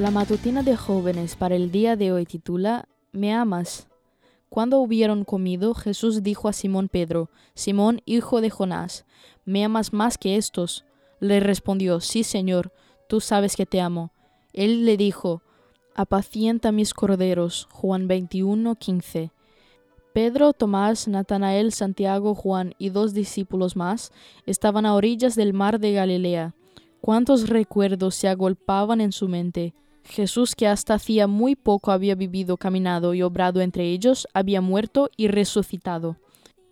[0.00, 3.86] La matutina de jóvenes para el día de hoy titula ¿Me amas?
[4.48, 9.04] Cuando hubieron comido, Jesús dijo a Simón Pedro, Simón, hijo de Jonás,
[9.44, 10.86] ¿me amas más que estos?
[11.20, 12.72] Le respondió, Sí, Señor,
[13.10, 14.10] tú sabes que te amo.
[14.54, 15.42] Él le dijo,
[15.94, 17.68] Apacienta mis corderos.
[17.70, 19.32] Juan 21, 15.
[20.14, 24.12] Pedro, Tomás, Natanael, Santiago, Juan y dos discípulos más
[24.46, 26.54] estaban a orillas del mar de Galilea.
[27.02, 29.74] ¿Cuántos recuerdos se agolpaban en su mente?
[30.04, 35.10] Jesús, que hasta hacía muy poco había vivido, caminado y obrado entre ellos, había muerto
[35.16, 36.16] y resucitado.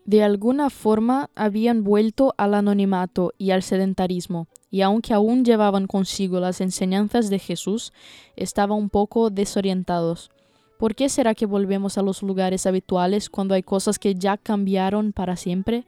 [0.05, 6.41] De alguna forma habían vuelto al anonimato y al sedentarismo, y aunque aún llevaban consigo
[6.41, 7.93] las enseñanzas de Jesús,
[8.35, 10.31] estaban un poco desorientados.
[10.79, 15.13] ¿Por qué será que volvemos a los lugares habituales cuando hay cosas que ya cambiaron
[15.13, 15.85] para siempre?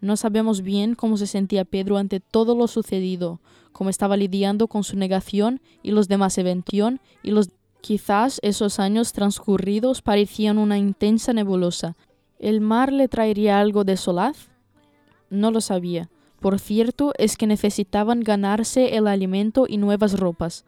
[0.00, 3.40] No sabemos bien cómo se sentía Pedro ante todo lo sucedido,
[3.72, 9.12] cómo estaba lidiando con su negación y los demás eventos y los quizás esos años
[9.12, 11.96] transcurridos parecían una intensa nebulosa.
[12.38, 14.48] ¿El mar le traería algo de solaz?
[15.30, 16.08] No lo sabía.
[16.40, 20.64] Por cierto, es que necesitaban ganarse el alimento y nuevas ropas.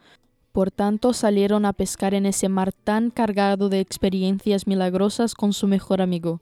[0.53, 5.69] Por tanto, salieron a pescar en ese mar tan cargado de experiencias milagrosas con su
[5.69, 6.41] mejor amigo.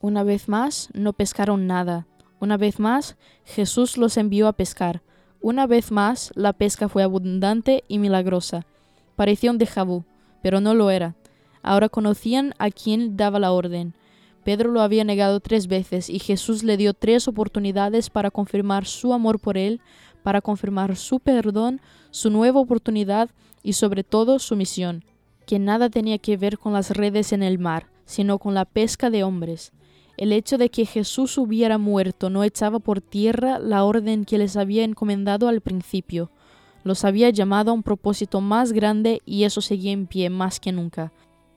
[0.00, 2.06] Una vez más, no pescaron nada.
[2.40, 5.02] Una vez más, Jesús los envió a pescar.
[5.40, 8.66] Una vez más, la pesca fue abundante y milagrosa.
[9.16, 10.04] Parecía un déjà
[10.42, 11.16] pero no lo era.
[11.62, 13.94] Ahora conocían a quien daba la orden.
[14.44, 19.12] Pedro lo había negado tres veces y Jesús le dio tres oportunidades para confirmar su
[19.12, 19.80] amor por él,
[20.22, 23.30] para confirmar su perdón, su nueva oportunidad
[23.62, 25.04] y sobre todo su misión,
[25.46, 29.10] que nada tenía que ver con las redes en el mar, sino con la pesca
[29.10, 29.72] de hombres.
[30.18, 34.56] El hecho de que Jesús hubiera muerto no echaba por tierra la orden que les
[34.56, 36.32] había encomendado al principio.
[36.82, 40.72] Los había llamado a un propósito más grande y eso seguía en pie más que
[40.72, 41.12] nunca,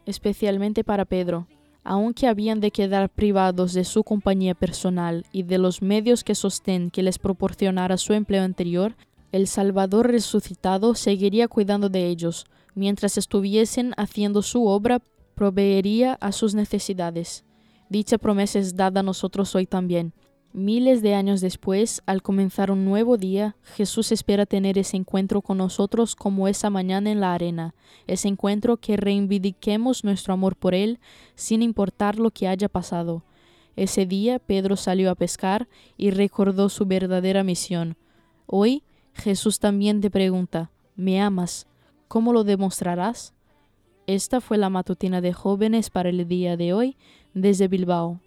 [0.06, 1.48] especialmente para Pedro.
[1.84, 6.92] Aunque habían de quedar privados de su compañía personal y de los medios que sostén
[6.92, 8.96] que les proporcionara su empleo anterior,
[9.32, 12.46] el Salvador resucitado seguiría cuidando de ellos.
[12.76, 15.02] Mientras estuviesen haciendo su obra,
[15.34, 17.44] proveería a sus necesidades.
[17.91, 20.13] Dicha promesa es dada a nosotros hoy también.
[20.53, 25.57] Miles de años después, al comenzar un nuevo día, Jesús espera tener ese encuentro con
[25.57, 27.75] nosotros como esa mañana en la arena,
[28.07, 31.01] ese encuentro que reivindiquemos nuestro amor por Él
[31.35, 33.25] sin importar lo que haya pasado.
[33.75, 37.97] Ese día Pedro salió a pescar y recordó su verdadera misión.
[38.46, 38.84] Hoy
[39.16, 41.68] Jesús también te pregunta, ¿me amas?
[42.07, 43.34] ¿Cómo lo demostrarás?
[44.07, 46.97] Esta fue la matutina de jóvenes para el día de hoy
[47.34, 48.19] desde Bilbao.